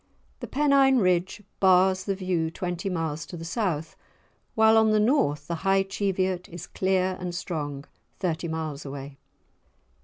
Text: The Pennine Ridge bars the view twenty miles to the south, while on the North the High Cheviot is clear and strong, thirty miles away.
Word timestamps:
The 0.39 0.47
Pennine 0.47 0.97
Ridge 0.97 1.43
bars 1.59 2.05
the 2.05 2.15
view 2.15 2.49
twenty 2.49 2.89
miles 2.89 3.23
to 3.27 3.37
the 3.37 3.45
south, 3.45 3.95
while 4.55 4.75
on 4.75 4.89
the 4.89 4.99
North 4.99 5.45
the 5.45 5.57
High 5.61 5.83
Cheviot 5.83 6.49
is 6.49 6.65
clear 6.65 7.15
and 7.19 7.35
strong, 7.35 7.85
thirty 8.19 8.47
miles 8.47 8.83
away. 8.83 9.19